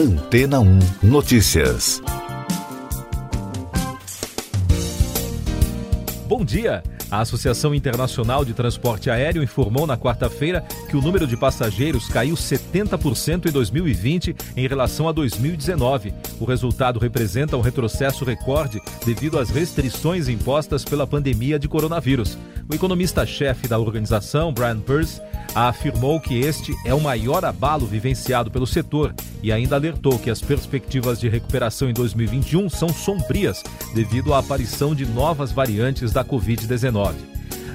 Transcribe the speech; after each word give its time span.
Antena 0.00 0.60
1 0.60 0.78
Notícias. 1.02 2.00
Bom 6.26 6.42
dia! 6.42 6.82
A 7.10 7.20
Associação 7.20 7.74
Internacional 7.74 8.42
de 8.42 8.54
Transporte 8.54 9.10
Aéreo 9.10 9.42
informou 9.42 9.86
na 9.86 9.98
quarta-feira 9.98 10.64
que 10.88 10.96
o 10.96 11.02
número 11.02 11.26
de 11.26 11.36
passageiros 11.36 12.08
caiu 12.08 12.34
70% 12.34 13.46
em 13.46 13.52
2020 13.52 14.36
em 14.56 14.66
relação 14.66 15.06
a 15.06 15.12
2019. 15.12 16.14
O 16.38 16.46
resultado 16.46 16.98
representa 16.98 17.58
um 17.58 17.60
retrocesso 17.60 18.24
recorde 18.24 18.80
devido 19.04 19.38
às 19.38 19.50
restrições 19.50 20.28
impostas 20.28 20.82
pela 20.82 21.06
pandemia 21.06 21.58
de 21.58 21.68
coronavírus. 21.68 22.38
O 22.70 22.74
economista-chefe 22.74 23.66
da 23.66 23.80
organização, 23.80 24.52
Brian 24.52 24.78
Pearce, 24.78 25.20
afirmou 25.56 26.20
que 26.20 26.38
este 26.38 26.72
é 26.84 26.94
o 26.94 27.00
maior 27.00 27.44
abalo 27.44 27.84
vivenciado 27.84 28.48
pelo 28.48 28.64
setor 28.64 29.12
e 29.42 29.50
ainda 29.50 29.74
alertou 29.74 30.20
que 30.20 30.30
as 30.30 30.40
perspectivas 30.40 31.18
de 31.18 31.28
recuperação 31.28 31.90
em 31.90 31.92
2021 31.92 32.70
são 32.70 32.88
sombrias 32.90 33.64
devido 33.92 34.32
à 34.32 34.38
aparição 34.38 34.94
de 34.94 35.04
novas 35.04 35.50
variantes 35.50 36.12
da 36.12 36.24
Covid-19. 36.24 37.14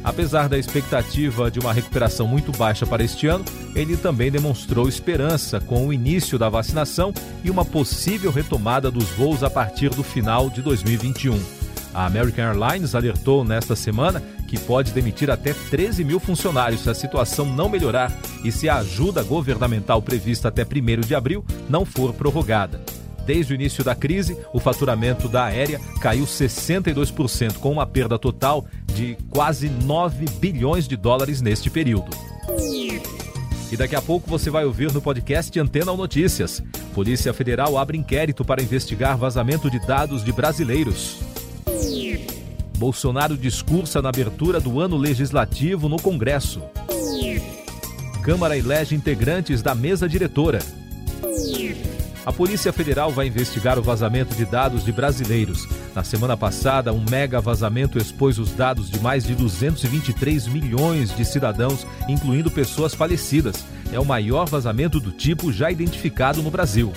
Apesar 0.02 0.48
da 0.48 0.58
expectativa 0.58 1.52
de 1.52 1.60
uma 1.60 1.74
recuperação 1.74 2.26
muito 2.26 2.54
baixa 2.54 2.86
para 2.86 3.04
este 3.04 3.28
ano, 3.28 3.44
ele 3.76 3.98
também 3.98 4.32
demonstrou 4.32 4.88
esperança 4.88 5.60
com 5.60 5.86
o 5.86 5.92
início 5.92 6.40
da 6.40 6.48
vacinação 6.48 7.14
e 7.44 7.52
uma 7.52 7.66
possível 7.66 8.32
retomada 8.32 8.90
dos 8.90 9.10
voos 9.10 9.44
a 9.44 9.50
partir 9.50 9.90
do 9.90 10.04
final 10.04 10.50
de 10.50 10.62
2021. 10.62 11.66
A 11.96 12.06
American 12.06 12.44
Airlines 12.44 12.94
alertou 12.94 13.46
nesta 13.46 13.74
semana 13.74 14.22
que 14.48 14.60
pode 14.60 14.92
demitir 14.92 15.30
até 15.30 15.54
13 15.54 16.04
mil 16.04 16.20
funcionários 16.20 16.82
se 16.82 16.90
a 16.90 16.94
situação 16.94 17.46
não 17.46 17.70
melhorar 17.70 18.12
e 18.44 18.52
se 18.52 18.70
a 18.70 18.78
ajuda 18.78 19.24
governamental 19.24 20.02
prevista 20.02 20.48
até 20.48 20.64
1 20.64 21.02
de 21.02 21.16
abril 21.16 21.44
não 21.70 21.86
for 21.86 22.14
prorrogada. 22.14 22.82
Desde 23.26 23.54
o 23.54 23.56
início 23.56 23.84
da 23.84 23.96
crise, 23.96 24.38
o 24.54 24.60
faturamento 24.60 25.28
da 25.28 25.46
aérea 25.46 25.82
caiu 26.00 26.26
62%, 26.26 27.54
com 27.54 27.72
uma 27.72 27.86
perda 27.86 28.20
total 28.20 28.66
de 28.86 29.18
quase 29.32 29.68
9 29.68 30.26
bilhões 30.40 30.88
de 30.88 30.96
dólares 30.96 31.42
neste 31.42 31.70
período. 31.70 32.12
E 33.72 33.76
daqui 33.76 33.96
a 33.96 34.02
pouco 34.02 34.30
você 34.30 34.52
vai 34.52 34.64
ouvir 34.64 34.94
no 34.94 35.02
podcast 35.02 35.60
Antena 35.60 35.92
ou 35.92 35.98
Notícias. 35.98 36.64
Polícia 36.94 37.34
Federal 37.34 37.78
abre 37.78 37.98
inquérito 37.98 38.46
para 38.46 38.62
investigar 38.62 39.18
vazamento 39.18 39.72
de 39.72 39.80
dados 39.80 40.24
de 40.24 40.32
brasileiros. 40.32 41.35
Bolsonaro 42.76 43.38
discursa 43.38 44.02
na 44.02 44.10
abertura 44.10 44.60
do 44.60 44.80
ano 44.80 44.98
legislativo 44.98 45.88
no 45.88 45.98
Congresso. 45.98 46.62
Câmara 48.22 48.58
elege 48.58 48.96
integrantes 48.96 49.62
da 49.62 49.74
mesa 49.74 50.10
diretora. 50.10 50.60
A 52.26 52.34
Polícia 52.34 52.74
Federal 52.74 53.12
vai 53.12 53.28
investigar 53.28 53.78
o 53.78 53.84
vazamento 53.84 54.34
de 54.34 54.46
dados 54.46 54.84
de 54.84 54.92
brasileiros. 54.92 55.68
Na 55.94 56.04
semana 56.04 56.36
passada, 56.36 56.92
um 56.92 57.06
mega 57.08 57.40
vazamento 57.40 58.00
expôs 58.00 58.40
os 58.40 58.52
dados 58.52 58.90
de 58.90 59.00
mais 59.00 59.24
de 59.26 59.36
223 59.36 60.48
milhões 60.48 61.16
de 61.16 61.24
cidadãos, 61.24 61.86
incluindo 62.10 62.50
pessoas 62.50 62.96
falecidas. 62.96 63.64
É 63.94 64.00
o 64.00 64.06
maior 64.06 64.50
vazamento 64.50 65.00
do 65.00 65.12
tipo 65.12 65.54
já 65.54 65.70
identificado 65.70 66.42
no 66.42 66.50
Brasil. 66.50 66.92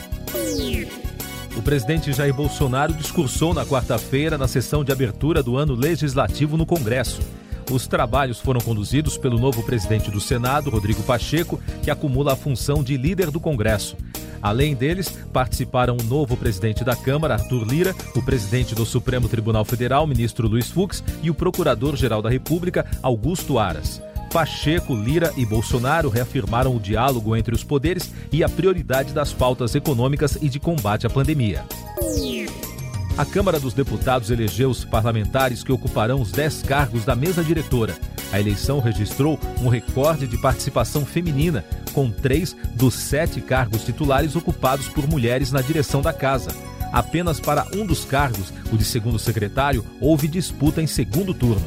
O 1.59 1.63
presidente 1.63 2.13
Jair 2.13 2.33
Bolsonaro 2.33 2.95
discursou 2.95 3.53
na 3.53 3.67
quarta-feira 3.67 4.39
na 4.39 4.47
sessão 4.47 4.85
de 4.85 4.93
abertura 4.93 5.43
do 5.43 5.57
ano 5.57 5.75
legislativo 5.75 6.57
no 6.57 6.65
Congresso. 6.65 7.21
Os 7.69 7.89
trabalhos 7.89 8.39
foram 8.39 8.61
conduzidos 8.61 9.19
pelo 9.19 9.41
novo 9.41 9.65
presidente 9.65 10.09
do 10.09 10.21
Senado, 10.21 10.71
Rodrigo 10.71 11.03
Pacheco, 11.03 11.61
que 11.83 11.91
acumula 11.91 12.35
a 12.35 12.37
função 12.37 12.85
de 12.85 12.97
líder 12.97 13.33
do 13.33 13.41
Congresso. 13.41 13.97
Além 14.41 14.77
deles, 14.77 15.09
participaram 15.33 15.97
o 16.01 16.05
novo 16.05 16.37
presidente 16.37 16.85
da 16.85 16.95
Câmara, 16.95 17.35
Arthur 17.35 17.67
Lira, 17.67 17.95
o 18.15 18.23
presidente 18.23 18.73
do 18.73 18.87
Supremo 18.87 19.29
Tribunal 19.29 19.65
Federal, 19.65 20.07
ministro 20.07 20.47
Luiz 20.47 20.71
Fux, 20.71 21.03
e 21.25 21.29
o 21.29 21.35
procurador-geral 21.35 22.23
da 22.23 22.31
República, 22.31 22.87
Augusto 23.03 23.59
Aras. 23.59 24.01
Pacheco, 24.29 24.95
Lira 24.95 25.33
e 25.37 25.45
Bolsonaro 25.45 26.09
reafirmaram 26.09 26.75
o 26.75 26.81
diálogo 26.81 27.35
entre 27.35 27.55
os 27.55 27.65
poderes 27.65 28.13
e 28.31 28.45
a 28.45 28.49
prioridade 28.49 29.13
das 29.13 29.33
pautas 29.33 29.75
econômicas 29.75 30.39
e 30.41 30.49
de 30.49 30.61
combate 30.61 31.07
à 31.07 31.11
pandemia. 31.11 31.65
A 33.17 33.25
Câmara 33.25 33.59
dos 33.59 33.75
Deputados 33.75 34.31
elegeu 34.31 34.71
os 34.71 34.85
parlamentares 34.85 35.65
que 35.65 35.73
ocuparão 35.73 36.21
os 36.21 36.31
10 36.31 36.63
cargos 36.63 37.05
da 37.05 37.17
mesa 37.17 37.43
diretora. 37.43 37.97
A 38.31 38.39
eleição 38.39 38.79
registrou 38.79 39.41
um 39.61 39.69
recorde 39.69 40.27
de 40.27 40.37
participação 40.37 41.05
feminina, 41.05 41.65
com 41.93 42.11
três 42.11 42.55
dos 42.75 42.95
sete 42.95 43.41
cargos 43.41 43.85
titulares 43.85 44.37
ocupados 44.37 44.87
por 44.87 45.09
mulheres 45.09 45.51
na 45.51 45.63
direção 45.63 46.03
da 46.03 46.13
casa. 46.13 46.51
Apenas 46.93 47.41
para 47.41 47.67
um 47.75 47.85
dos 47.85 48.05
cargos, 48.05 48.53
o 48.73 48.77
de 48.77 48.85
segundo 48.85 49.19
secretário, 49.19 49.85
houve 50.01 50.29
disputa 50.29 50.81
em 50.81 50.87
segundo 50.87 51.35
turno. 51.35 51.67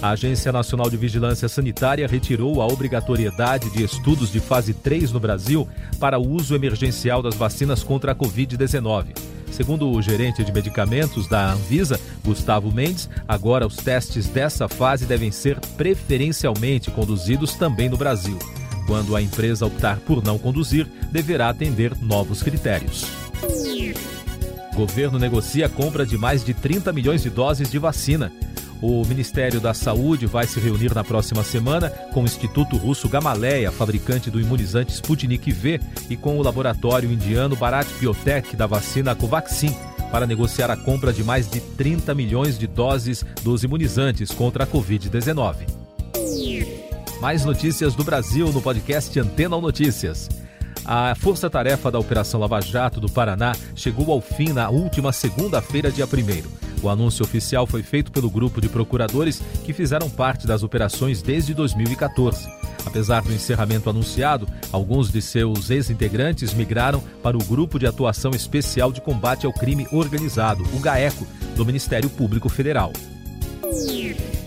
A 0.00 0.10
Agência 0.10 0.52
Nacional 0.52 0.88
de 0.88 0.96
Vigilância 0.96 1.48
Sanitária 1.48 2.06
retirou 2.06 2.62
a 2.62 2.66
obrigatoriedade 2.66 3.68
de 3.70 3.82
estudos 3.82 4.30
de 4.30 4.38
fase 4.38 4.72
3 4.72 5.10
no 5.10 5.18
Brasil 5.18 5.68
para 5.98 6.20
o 6.20 6.28
uso 6.28 6.54
emergencial 6.54 7.20
das 7.20 7.34
vacinas 7.34 7.82
contra 7.82 8.12
a 8.12 8.14
Covid-19. 8.14 9.06
Segundo 9.50 9.90
o 9.90 10.00
gerente 10.00 10.44
de 10.44 10.52
medicamentos 10.52 11.26
da 11.26 11.52
Anvisa, 11.52 11.98
Gustavo 12.24 12.70
Mendes, 12.72 13.10
agora 13.26 13.66
os 13.66 13.74
testes 13.74 14.28
dessa 14.28 14.68
fase 14.68 15.04
devem 15.04 15.32
ser 15.32 15.58
preferencialmente 15.76 16.92
conduzidos 16.92 17.54
também 17.54 17.88
no 17.88 17.96
Brasil. 17.96 18.38
Quando 18.86 19.16
a 19.16 19.20
empresa 19.20 19.66
optar 19.66 19.98
por 19.98 20.22
não 20.22 20.38
conduzir, 20.38 20.86
deverá 21.10 21.48
atender 21.48 21.92
novos 22.00 22.40
critérios. 22.40 23.04
Governo 24.74 25.18
negocia 25.18 25.66
a 25.66 25.68
compra 25.68 26.06
de 26.06 26.16
mais 26.16 26.44
de 26.44 26.54
30 26.54 26.92
milhões 26.92 27.20
de 27.20 27.30
doses 27.30 27.68
de 27.68 27.80
vacina. 27.80 28.30
O 28.80 29.04
Ministério 29.04 29.60
da 29.60 29.74
Saúde 29.74 30.26
vai 30.26 30.46
se 30.46 30.60
reunir 30.60 30.94
na 30.94 31.02
próxima 31.02 31.42
semana 31.42 31.90
com 32.12 32.22
o 32.22 32.24
Instituto 32.24 32.76
Russo 32.76 33.08
Gamaleya, 33.08 33.72
fabricante 33.72 34.30
do 34.30 34.40
imunizante 34.40 34.92
Sputnik 34.92 35.50
V, 35.50 35.80
e 36.08 36.16
com 36.16 36.38
o 36.38 36.42
laboratório 36.42 37.10
indiano 37.10 37.56
Bharat 37.56 37.88
Biotech 37.98 38.54
da 38.54 38.66
vacina 38.66 39.16
Covaxin, 39.16 39.74
para 40.12 40.26
negociar 40.26 40.70
a 40.70 40.76
compra 40.76 41.12
de 41.12 41.24
mais 41.24 41.50
de 41.50 41.60
30 41.60 42.14
milhões 42.14 42.56
de 42.56 42.66
doses 42.66 43.24
dos 43.42 43.64
imunizantes 43.64 44.30
contra 44.30 44.64
a 44.64 44.66
Covid-19. 44.66 45.56
Mais 47.20 47.44
notícias 47.44 47.94
do 47.94 48.04
Brasil 48.04 48.52
no 48.52 48.62
podcast 48.62 49.18
Antena 49.18 49.56
ou 49.56 49.62
Notícias. 49.62 50.28
A 50.84 51.14
força-tarefa 51.16 51.90
da 51.90 51.98
Operação 51.98 52.40
Lava 52.40 52.60
Jato 52.60 53.00
do 53.00 53.10
Paraná 53.10 53.54
chegou 53.74 54.10
ao 54.12 54.20
fim 54.20 54.52
na 54.52 54.70
última 54.70 55.12
segunda-feira, 55.12 55.90
dia 55.90 56.06
1. 56.06 56.67
O 56.82 56.88
anúncio 56.88 57.24
oficial 57.24 57.66
foi 57.66 57.82
feito 57.82 58.12
pelo 58.12 58.30
grupo 58.30 58.60
de 58.60 58.68
procuradores 58.68 59.42
que 59.64 59.72
fizeram 59.72 60.08
parte 60.08 60.46
das 60.46 60.62
operações 60.62 61.22
desde 61.22 61.54
2014. 61.54 62.48
Apesar 62.86 63.22
do 63.22 63.32
encerramento 63.32 63.90
anunciado, 63.90 64.48
alguns 64.72 65.10
de 65.10 65.20
seus 65.20 65.70
ex-integrantes 65.70 66.54
migraram 66.54 67.02
para 67.22 67.36
o 67.36 67.44
Grupo 67.44 67.78
de 67.78 67.86
Atuação 67.86 68.30
Especial 68.30 68.92
de 68.92 69.00
Combate 69.00 69.44
ao 69.44 69.52
Crime 69.52 69.86
Organizado, 69.92 70.64
o 70.74 70.78
GAECO, 70.78 71.26
do 71.56 71.66
Ministério 71.66 72.08
Público 72.08 72.48
Federal. 72.48 72.92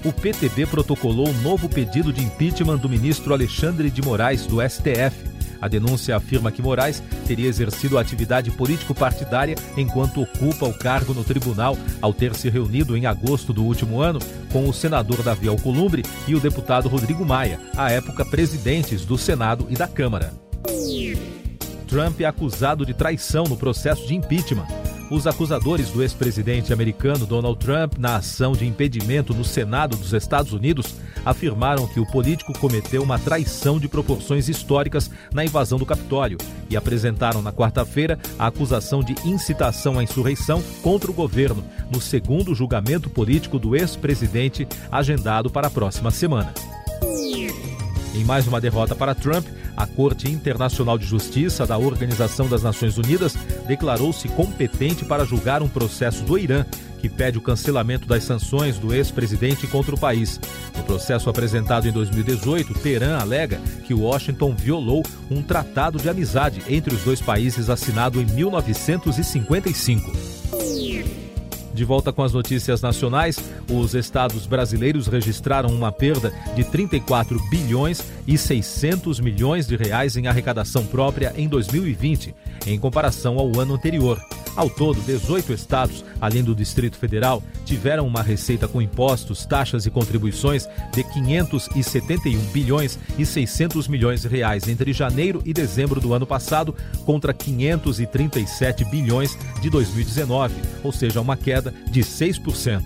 O 0.03 0.12
PTB 0.12 0.66
protocolou 0.66 1.30
um 1.30 1.42
novo 1.42 1.69
pedido 1.69 2.12
de 2.12 2.24
impeachment 2.24 2.78
do 2.78 2.90
ministro 2.90 3.34
Alexandre 3.34 3.92
de 3.92 4.02
Moraes, 4.02 4.48
do 4.48 4.58
STF. 4.68 5.31
A 5.62 5.68
denúncia 5.68 6.16
afirma 6.16 6.52
que 6.52 6.62
Moraes 6.62 7.04
teria 7.28 7.48
exercido 7.48 7.98
atividade 7.98 8.50
político-partidária 8.52 9.56
enquanto 9.78 10.22
ocupa 10.22 10.66
o 10.66 10.74
cargo 10.74 11.13
no 11.13 11.24
tribunal, 11.24 11.78
ao 12.02 12.13
ter 12.13 12.34
se 12.34 12.50
reunido 12.50 12.98
em 12.98 13.06
agosto 13.06 13.54
do 13.54 13.63
último 13.63 14.02
ano 14.02 14.19
com 14.52 14.68
o 14.68 14.74
senador 14.74 15.22
Davi 15.22 15.48
Alcolumbre 15.48 16.04
e 16.28 16.34
o 16.34 16.40
deputado 16.40 16.90
Rodrigo 16.90 17.24
Maia, 17.24 17.60
à 17.78 17.92
época 17.92 18.25
presidentes 18.25 19.06
do 19.06 19.18
Senado 19.18 19.68
e 19.69 19.75
da 19.75 19.88
Câmara. 19.88 20.34
Trump 21.88 22.22
é 22.22 22.25
acusado 22.25 22.86
de 22.86 22.94
traição 22.94 23.44
no 23.44 23.57
processo 23.57 24.07
de 24.07 24.16
impeachment. 24.16 24.66
Os 25.12 25.28
acusadores 25.28 25.90
do 25.90 26.02
ex-presidente 26.02 26.72
americano 26.72 27.25
Donald 27.25 27.60
Trump 27.60 27.96
na 27.98 28.16
ação 28.16 28.54
de 28.54 28.66
impedimento 28.66 29.34
no 29.34 29.44
Senado 29.44 29.98
dos 29.98 30.14
Estados 30.14 30.54
Unidos 30.54 30.96
afirmaram 31.25 31.88
que 31.88 32.00
o 32.00 32.06
político 32.06 32.57
cometeu 32.57 33.03
uma 33.03 33.19
traição 33.19 33.79
de 33.79 33.88
proporções 33.88 34.50
históricas 34.50 35.09
na 35.33 35.45
invasão 35.45 35.77
do 35.77 35.85
Capitólio 35.85 36.38
e 36.69 36.77
apresentaram 36.77 37.41
na 37.41 37.51
quarta-feira 37.51 38.18
a 38.38 38.47
acusação 38.47 39.03
de 39.03 39.15
incitação 39.25 40.00
à 40.00 40.03
insurreição 40.03 40.62
contra 40.81 41.12
o 41.12 41.13
governo, 41.13 41.63
no 41.91 42.01
segundo 42.01 42.56
julgamento 42.56 43.09
político 43.09 43.59
do 43.59 43.75
ex-presidente 43.75 44.68
agendado 44.91 45.50
para 45.50 45.68
a 45.68 45.71
próxima 45.71 46.12
semana. 46.12 46.53
Em 48.13 48.25
mais 48.25 48.46
uma 48.46 48.60
derrota 48.60 48.94
para 48.94 49.16
Trump, 49.16 49.48
a 49.75 49.88
Corte 49.88 50.30
Internacional 50.30 50.98
de 50.98 51.06
Justiça 51.06 51.66
da 51.66 51.78
Organização 51.78 52.48
das 52.48 52.62
Nações 52.62 52.98
Unidas 52.98 53.36
declarou-se 53.68 54.28
competente 54.30 55.06
para 55.06 55.24
julgar 55.24 55.62
um 55.62 55.69
processo 55.69 56.24
do 56.24 56.38
Irã 56.38 56.66
que 57.00 57.10
pede 57.10 57.38
o 57.38 57.42
cancelamento 57.42 58.08
das 58.08 58.24
sanções 58.24 58.78
do 58.78 58.94
ex-presidente 58.94 59.66
contra 59.66 59.96
o 59.96 60.00
país. 60.00 60.40
No 60.78 60.84
processo 60.84 61.30
apresentado 61.30 61.88
em 61.88 61.92
2018, 61.92 62.75
Teherã 62.75 63.18
alega 63.18 63.60
que 63.86 63.94
Washington 63.94 64.54
violou 64.56 65.04
um 65.30 65.42
tratado 65.42 65.98
de 65.98 66.07
amizade 66.07 66.62
entre 66.69 66.94
os 66.94 67.02
dois 67.02 67.19
países 67.19 67.69
assinado 67.69 68.22
em 68.22 68.25
1955. 68.25 70.41
De 71.73 71.85
volta 71.85 72.12
com 72.12 72.23
as 72.23 72.33
notícias 72.33 72.81
nacionais, 72.81 73.39
os 73.69 73.94
estados 73.94 74.45
brasileiros 74.45 75.07
registraram 75.07 75.69
uma 75.69 75.91
perda 75.91 76.33
de 76.56 76.63
34 76.63 77.39
bilhões 77.50 78.03
e 78.27 78.38
600 78.38 79.19
milhões 79.19 79.68
de 79.68 79.75
reais 79.75 80.18
em 80.18 80.27
arrecadação 80.27 80.85
própria 80.85 81.33
em 81.38 81.47
2020, 81.47 82.35
em 82.68 82.77
comparação 82.77 83.39
ao 83.39 83.59
ano 83.59 83.75
anterior. 83.75 84.21
Ao 84.56 84.69
todo, 84.69 85.00
18 85.01 85.53
estados, 85.53 86.03
além 86.19 86.44
do 86.44 86.53
Distrito 86.53 86.97
Federal, 86.97 87.41
tiveram 87.63 88.06
uma 88.06 88.21
receita 88.21 88.68
com 88.68 88.81
impostos, 88.81 89.45
taxas 89.45 89.85
e 89.85 89.89
contribuições 89.89 90.68
de 90.94 91.03
571 91.06 92.38
bilhões 92.51 93.00
e 93.18 93.25
600 93.25 93.88
milhões 93.88 94.21
de 94.21 94.27
reais 94.27 94.68
entre 94.68 94.91
janeiro 94.91 95.41
e 95.45 95.53
dezembro 95.53 96.01
do 96.01 96.13
ano 96.13 96.27
passado, 96.27 96.75
contra 97.06 97.33
537 97.33 98.83
bilhões 98.85 99.38
de 99.62 99.69
2019, 99.69 100.53
ou 100.83 100.91
seja, 100.91 101.21
uma 101.21 101.38
queda 101.38 101.61
de 101.69 102.02
6%. 102.02 102.84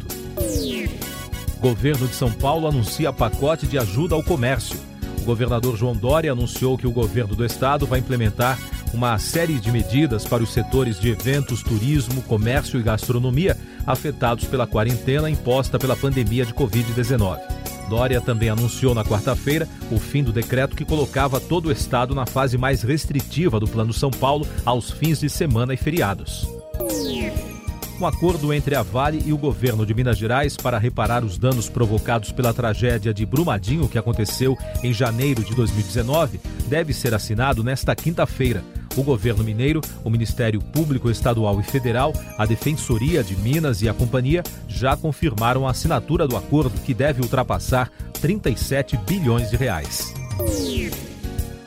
Governo 1.60 2.08
de 2.08 2.16
São 2.16 2.32
Paulo 2.32 2.68
anuncia 2.68 3.14
pacote 3.14 3.66
de 3.66 3.78
ajuda 3.78 4.16
ao 4.16 4.24
comércio. 4.24 4.78
O 5.20 5.24
governador 5.24 5.78
João 5.78 5.96
Dória 5.96 6.32
anunciou 6.32 6.78
que 6.78 6.86
o 6.86 6.92
governo 6.92 7.36
do 7.36 7.46
estado 7.46 7.88
vai 7.88 8.00
implementar 8.00 8.60
uma 8.94 9.18
série 9.18 9.60
de 9.60 9.72
medidas 9.72 10.26
para 10.26 10.44
os 10.44 10.54
setores 10.54 11.00
de 11.00 11.10
eventos, 11.10 11.64
turismo, 11.64 12.22
comércio 12.24 12.80
e 12.80 12.84
gastronomia 12.84 13.58
afetados 13.86 14.46
pela 14.46 14.68
quarentena 14.68 15.30
imposta 15.30 15.80
pela 15.80 15.96
pandemia 15.96 16.46
de 16.46 16.54
Covid-19. 16.54 17.40
Dória 17.90 18.20
também 18.20 18.50
anunciou 18.50 18.96
na 18.96 19.04
quarta-feira 19.04 19.68
o 19.92 20.00
fim 20.00 20.24
do 20.24 20.32
decreto 20.32 20.76
que 20.76 20.86
colocava 20.86 21.40
todo 21.40 21.68
o 21.68 21.72
estado 21.72 22.16
na 22.16 22.26
fase 22.26 22.58
mais 22.58 22.82
restritiva 22.82 23.60
do 23.60 23.68
Plano 23.68 23.94
São 23.94 24.10
Paulo 24.10 24.48
aos 24.66 24.92
fins 24.92 25.20
de 25.20 25.30
semana 25.30 25.74
e 25.74 25.78
feriados. 25.78 26.48
Um 28.06 28.08
acordo 28.08 28.54
entre 28.54 28.76
a 28.76 28.84
Vale 28.84 29.24
e 29.26 29.34
o 29.34 29.38
governo 29.38 29.84
de 29.84 29.92
Minas 29.92 30.16
Gerais 30.16 30.56
para 30.56 30.78
reparar 30.78 31.24
os 31.24 31.40
danos 31.40 31.68
provocados 31.68 32.32
pela 32.32 32.54
tragédia 32.54 33.12
de 33.12 33.26
Brumadinho 33.26 33.90
que 33.90 33.98
aconteceu 33.98 34.56
em 34.84 34.94
janeiro 34.94 35.44
de 35.44 35.56
2019 35.56 36.40
deve 36.68 36.94
ser 36.94 37.16
assinado 37.16 37.64
nesta 37.64 37.96
quinta-feira. 37.96 38.64
O 38.96 39.02
governo 39.02 39.44
mineiro, 39.44 39.82
o 40.04 40.12
Ministério 40.12 40.62
Público 40.62 41.10
Estadual 41.10 41.60
e 41.60 41.64
Federal, 41.64 42.14
a 42.38 42.46
Defensoria 42.46 43.24
de 43.24 43.36
Minas 43.38 43.82
e 43.82 43.90
a 43.90 43.94
companhia 43.94 44.44
já 44.68 44.96
confirmaram 44.96 45.68
a 45.68 45.72
assinatura 45.72 46.28
do 46.28 46.38
acordo 46.38 46.80
que 46.82 46.94
deve 46.94 47.24
ultrapassar 47.24 47.92
37 48.22 48.98
bilhões 48.98 49.50
de 49.50 49.58
reais. 49.58 50.14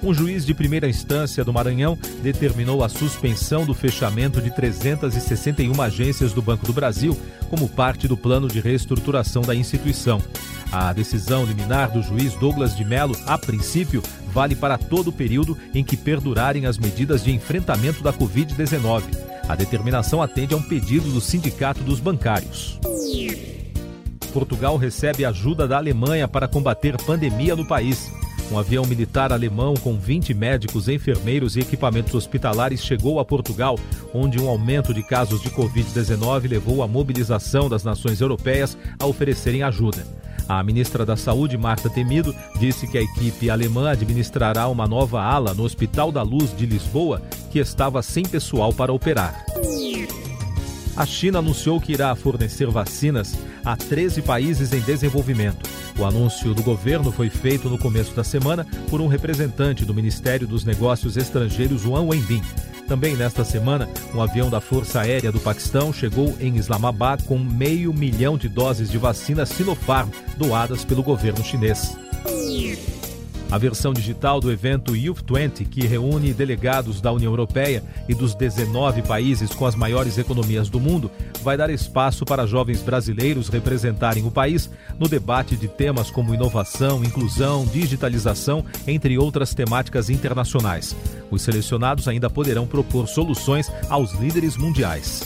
Um 0.02 0.14
juiz 0.14 0.46
de 0.46 0.54
primeira 0.54 0.88
instância 0.88 1.44
do 1.44 1.52
Maranhão 1.52 1.98
determinou 2.22 2.84
a 2.84 2.88
suspensão 2.88 3.66
do 3.66 3.74
fechamento 3.74 4.40
de 4.40 4.50
361 4.50 5.82
agências 5.82 6.32
do 6.32 6.40
Banco 6.40 6.66
do 6.66 6.72
Brasil 6.72 7.18
como 7.50 7.68
parte 7.68 8.06
do 8.06 8.16
plano 8.16 8.46
de 8.46 8.60
reestruturação 8.60 9.42
da 9.42 9.54
instituição. 9.54 10.22
A 10.70 10.92
decisão 10.92 11.44
liminar 11.44 11.90
do 11.90 12.02
juiz 12.02 12.34
Douglas 12.34 12.76
de 12.76 12.84
Mello, 12.84 13.16
a 13.26 13.36
princípio, 13.36 14.02
vale 14.32 14.54
para 14.54 14.78
todo 14.78 15.08
o 15.08 15.12
período 15.12 15.58
em 15.74 15.82
que 15.82 15.96
perdurarem 15.96 16.66
as 16.66 16.78
medidas 16.78 17.24
de 17.24 17.32
enfrentamento 17.32 18.02
da 18.02 18.12
Covid-19. 18.12 19.02
A 19.48 19.56
determinação 19.56 20.22
atende 20.22 20.54
a 20.54 20.58
um 20.58 20.62
pedido 20.62 21.10
do 21.10 21.20
Sindicato 21.20 21.82
dos 21.82 21.98
Bancários. 21.98 22.78
Portugal 24.32 24.76
recebe 24.76 25.24
ajuda 25.24 25.66
da 25.66 25.78
Alemanha 25.78 26.28
para 26.28 26.46
combater 26.46 26.96
pandemia 26.98 27.56
no 27.56 27.66
país. 27.66 28.12
Um 28.50 28.58
avião 28.58 28.84
militar 28.86 29.30
alemão 29.30 29.74
com 29.74 29.98
20 29.98 30.32
médicos, 30.32 30.88
enfermeiros 30.88 31.56
e 31.56 31.60
equipamentos 31.60 32.14
hospitalares 32.14 32.82
chegou 32.82 33.20
a 33.20 33.24
Portugal, 33.24 33.78
onde 34.14 34.40
um 34.40 34.48
aumento 34.48 34.94
de 34.94 35.02
casos 35.02 35.42
de 35.42 35.50
Covid-19 35.50 36.48
levou 36.48 36.82
à 36.82 36.88
mobilização 36.88 37.68
das 37.68 37.84
nações 37.84 38.20
europeias 38.20 38.76
a 38.98 39.06
oferecerem 39.06 39.62
ajuda. 39.62 40.06
A 40.48 40.62
ministra 40.62 41.04
da 41.04 41.14
Saúde, 41.14 41.58
Marta 41.58 41.90
Temido, 41.90 42.34
disse 42.58 42.86
que 42.86 42.96
a 42.96 43.02
equipe 43.02 43.50
alemã 43.50 43.90
administrará 43.90 44.66
uma 44.68 44.86
nova 44.86 45.20
ala 45.20 45.52
no 45.52 45.62
Hospital 45.62 46.10
da 46.10 46.22
Luz 46.22 46.56
de 46.56 46.64
Lisboa, 46.64 47.20
que 47.50 47.58
estava 47.58 48.00
sem 48.00 48.24
pessoal 48.24 48.72
para 48.72 48.90
operar. 48.90 49.44
A 50.98 51.06
China 51.06 51.38
anunciou 51.38 51.80
que 51.80 51.92
irá 51.92 52.12
fornecer 52.16 52.66
vacinas 52.66 53.38
a 53.64 53.76
13 53.76 54.20
países 54.20 54.72
em 54.72 54.80
desenvolvimento. 54.80 55.70
O 55.96 56.04
anúncio 56.04 56.52
do 56.52 56.60
governo 56.60 57.12
foi 57.12 57.30
feito 57.30 57.68
no 57.68 57.78
começo 57.78 58.12
da 58.16 58.24
semana 58.24 58.66
por 58.90 59.00
um 59.00 59.06
representante 59.06 59.84
do 59.84 59.94
Ministério 59.94 60.44
dos 60.44 60.64
Negócios 60.64 61.16
Estrangeiros, 61.16 61.84
Wang 61.84 62.08
Wenbin. 62.08 62.42
Também 62.88 63.14
nesta 63.14 63.44
semana, 63.44 63.88
um 64.12 64.20
avião 64.20 64.50
da 64.50 64.60
Força 64.60 65.02
Aérea 65.02 65.30
do 65.30 65.38
Paquistão 65.38 65.92
chegou 65.92 66.36
em 66.40 66.56
Islamabad 66.56 67.22
com 67.22 67.38
meio 67.38 67.94
milhão 67.94 68.36
de 68.36 68.48
doses 68.48 68.90
de 68.90 68.98
vacina 68.98 69.46
Sinopharm 69.46 70.10
doadas 70.36 70.84
pelo 70.84 71.04
governo 71.04 71.44
chinês. 71.44 71.96
A 73.50 73.56
versão 73.56 73.94
digital 73.94 74.40
do 74.40 74.52
evento 74.52 74.94
Youth 74.94 75.22
20, 75.26 75.64
que 75.64 75.86
reúne 75.86 76.34
delegados 76.34 77.00
da 77.00 77.10
União 77.10 77.32
Europeia 77.32 77.82
e 78.06 78.14
dos 78.14 78.34
19 78.34 79.00
países 79.02 79.54
com 79.54 79.64
as 79.64 79.74
maiores 79.74 80.18
economias 80.18 80.68
do 80.68 80.78
mundo, 80.78 81.10
vai 81.42 81.56
dar 81.56 81.70
espaço 81.70 82.26
para 82.26 82.46
jovens 82.46 82.82
brasileiros 82.82 83.48
representarem 83.48 84.26
o 84.26 84.30
país 84.30 84.70
no 84.98 85.08
debate 85.08 85.56
de 85.56 85.66
temas 85.66 86.10
como 86.10 86.34
inovação, 86.34 87.02
inclusão, 87.02 87.64
digitalização, 87.64 88.62
entre 88.86 89.16
outras 89.16 89.54
temáticas 89.54 90.10
internacionais. 90.10 90.94
Os 91.30 91.40
selecionados 91.40 92.06
ainda 92.06 92.28
poderão 92.28 92.66
propor 92.66 93.08
soluções 93.08 93.72
aos 93.88 94.12
líderes 94.12 94.58
mundiais. 94.58 95.22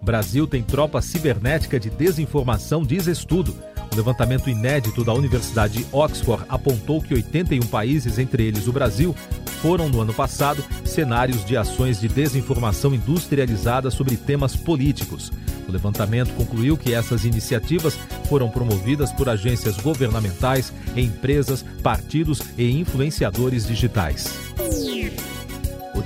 Brasil 0.00 0.46
tem 0.46 0.62
tropa 0.62 1.02
cibernética 1.02 1.78
de 1.78 1.90
desinformação, 1.90 2.82
diz 2.82 3.06
estudo. 3.06 3.54
O 3.94 3.96
levantamento 3.96 4.50
inédito 4.50 5.04
da 5.04 5.14
Universidade 5.14 5.78
de 5.78 5.86
Oxford 5.92 6.44
apontou 6.48 7.00
que 7.00 7.14
81 7.14 7.64
países, 7.68 8.18
entre 8.18 8.42
eles 8.42 8.66
o 8.66 8.72
Brasil, 8.72 9.14
foram 9.62 9.88
no 9.88 10.00
ano 10.00 10.12
passado 10.12 10.64
cenários 10.84 11.44
de 11.44 11.56
ações 11.56 12.00
de 12.00 12.08
desinformação 12.08 12.92
industrializada 12.92 13.92
sobre 13.92 14.16
temas 14.16 14.56
políticos. 14.56 15.30
O 15.68 15.70
levantamento 15.70 16.34
concluiu 16.34 16.76
que 16.76 16.92
essas 16.92 17.24
iniciativas 17.24 17.96
foram 18.28 18.50
promovidas 18.50 19.12
por 19.12 19.28
agências 19.28 19.76
governamentais, 19.76 20.72
empresas, 20.96 21.64
partidos 21.80 22.42
e 22.58 22.68
influenciadores 22.76 23.64
digitais. 23.64 24.26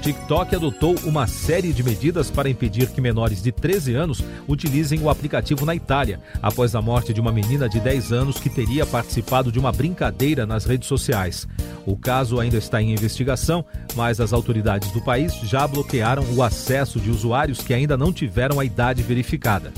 TikTok 0.03 0.55
adotou 0.55 0.95
uma 1.05 1.27
série 1.27 1.73
de 1.73 1.83
medidas 1.83 2.31
para 2.31 2.49
impedir 2.49 2.89
que 2.91 3.01
menores 3.01 3.43
de 3.43 3.53
13 3.53 3.95
anos 3.95 4.25
utilizem 4.47 5.01
o 5.03 5.11
aplicativo 5.11 5.67
na 5.67 5.75
Itália, 5.75 6.21
após 6.41 6.75
a 6.75 6.83
morte 6.83 7.13
de 7.13 7.21
uma 7.21 7.33
menina 7.33 7.69
de 7.69 7.81
10 7.81 8.13
anos 8.13 8.39
que 8.39 8.49
teria 8.49 8.87
participado 8.87 9.51
de 9.51 9.59
uma 9.59 9.73
brincadeira 9.73 10.47
nas 10.47 10.65
redes 10.65 10.89
sociais. 10.89 11.47
O 11.85 11.97
caso 11.97 12.39
ainda 12.39 12.57
está 12.57 12.81
em 12.81 12.93
investigação, 12.93 13.65
mas 13.97 14.21
as 14.21 14.33
autoridades 14.33 14.91
do 14.93 15.01
país 15.01 15.35
já 15.43 15.67
bloquearam 15.67 16.25
o 16.35 16.43
acesso 16.43 17.01
de 17.01 17.11
usuários 17.11 17.61
que 17.61 17.75
ainda 17.75 17.97
não 17.97 18.13
tiveram 18.13 18.61
a 18.61 18.65
idade 18.65 19.03
verificada. 19.03 19.73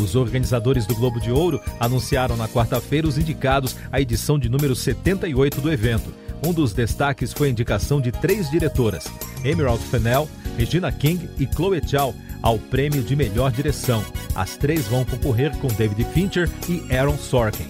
Os 0.00 0.14
organizadores 0.14 0.86
do 0.86 0.94
Globo 0.94 1.18
de 1.20 1.30
Ouro 1.30 1.60
anunciaram 1.80 2.36
na 2.36 2.46
quarta-feira 2.46 3.08
os 3.08 3.16
indicados 3.16 3.76
à 3.90 4.00
edição 4.00 4.38
de 4.38 4.48
número 4.48 4.74
78 4.74 5.60
do 5.60 5.72
evento. 5.72 6.25
Um 6.44 6.52
dos 6.52 6.72
destaques 6.72 7.32
foi 7.32 7.48
a 7.48 7.50
indicação 7.50 8.00
de 8.00 8.12
três 8.12 8.50
diretoras, 8.50 9.06
Emerald 9.44 9.82
Fennell, 9.84 10.28
Regina 10.56 10.92
King 10.92 11.28
e 11.38 11.46
Chloe 11.46 11.80
Chow, 11.86 12.14
ao 12.42 12.58
prêmio 12.58 13.02
de 13.02 13.16
melhor 13.16 13.50
direção. 13.50 14.04
As 14.34 14.56
três 14.56 14.86
vão 14.86 15.04
concorrer 15.04 15.56
com 15.58 15.68
David 15.68 16.04
Fincher 16.12 16.48
e 16.68 16.94
Aaron 16.94 17.16
Sorkin. 17.16 17.68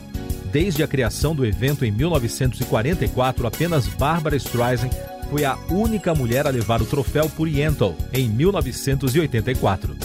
Desde 0.52 0.82
a 0.82 0.88
criação 0.88 1.35
do 1.35 1.44
evento 1.44 1.85
em 1.85 1.90
1944, 1.90 3.46
apenas 3.46 3.87
Barbara 3.87 4.37
Streisand 4.37 4.90
foi 5.30 5.44
a 5.44 5.56
única 5.68 6.14
mulher 6.14 6.46
a 6.46 6.50
levar 6.50 6.80
o 6.80 6.87
troféu 6.87 7.28
por 7.28 7.49
Yentl 7.49 7.94
em 8.12 8.28
1984. 8.28 9.96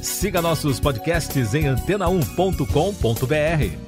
Siga 0.00 0.42
nossos 0.42 0.80
podcasts 0.80 1.54
em 1.54 1.64
antena1.com.br. 1.64 3.87